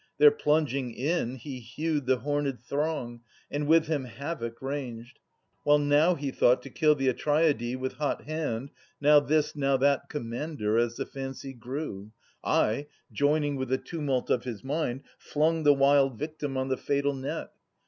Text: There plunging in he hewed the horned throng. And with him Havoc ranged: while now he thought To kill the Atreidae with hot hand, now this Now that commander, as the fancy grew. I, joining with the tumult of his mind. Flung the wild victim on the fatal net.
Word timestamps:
There 0.17 0.31
plunging 0.31 0.95
in 0.95 1.35
he 1.35 1.59
hewed 1.59 2.07
the 2.07 2.17
horned 2.17 2.59
throng. 2.63 3.21
And 3.51 3.67
with 3.67 3.85
him 3.85 4.05
Havoc 4.05 4.59
ranged: 4.59 5.19
while 5.63 5.77
now 5.77 6.15
he 6.15 6.31
thought 6.31 6.63
To 6.63 6.71
kill 6.71 6.95
the 6.95 7.07
Atreidae 7.07 7.75
with 7.77 7.93
hot 7.93 8.23
hand, 8.23 8.71
now 8.99 9.19
this 9.19 9.55
Now 9.55 9.77
that 9.77 10.09
commander, 10.09 10.79
as 10.79 10.95
the 10.95 11.05
fancy 11.05 11.53
grew. 11.53 12.11
I, 12.43 12.87
joining 13.11 13.57
with 13.57 13.69
the 13.69 13.77
tumult 13.77 14.31
of 14.31 14.43
his 14.43 14.63
mind. 14.63 15.03
Flung 15.19 15.61
the 15.61 15.73
wild 15.75 16.17
victim 16.17 16.57
on 16.57 16.69
the 16.69 16.77
fatal 16.77 17.13
net. 17.13 17.51